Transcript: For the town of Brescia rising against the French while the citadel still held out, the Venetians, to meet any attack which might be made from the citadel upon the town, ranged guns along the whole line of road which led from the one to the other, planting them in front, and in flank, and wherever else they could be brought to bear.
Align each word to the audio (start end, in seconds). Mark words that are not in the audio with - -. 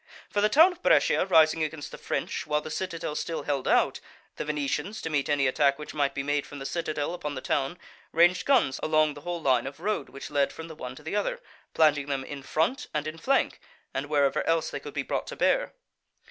For 0.31 0.41
the 0.41 0.49
town 0.49 0.71
of 0.71 0.81
Brescia 0.81 1.27
rising 1.27 1.61
against 1.63 1.91
the 1.91 1.97
French 1.99 2.47
while 2.47 2.59
the 2.61 2.71
citadel 2.71 3.13
still 3.15 3.43
held 3.43 3.67
out, 3.67 3.99
the 4.37 4.43
Venetians, 4.43 4.99
to 5.03 5.11
meet 5.11 5.29
any 5.29 5.45
attack 5.45 5.77
which 5.77 5.93
might 5.93 6.15
be 6.15 6.23
made 6.23 6.47
from 6.47 6.57
the 6.57 6.65
citadel 6.65 7.13
upon 7.13 7.35
the 7.35 7.39
town, 7.39 7.77
ranged 8.11 8.47
guns 8.47 8.79
along 8.81 9.13
the 9.13 9.21
whole 9.21 9.39
line 9.43 9.67
of 9.67 9.79
road 9.79 10.09
which 10.09 10.31
led 10.31 10.51
from 10.51 10.69
the 10.69 10.75
one 10.75 10.95
to 10.95 11.03
the 11.03 11.15
other, 11.15 11.39
planting 11.75 12.07
them 12.07 12.23
in 12.23 12.41
front, 12.41 12.87
and 12.95 13.05
in 13.05 13.19
flank, 13.19 13.59
and 13.93 14.07
wherever 14.07 14.43
else 14.47 14.71
they 14.71 14.79
could 14.79 14.95
be 14.95 15.03
brought 15.03 15.27
to 15.27 15.35
bear. 15.35 15.73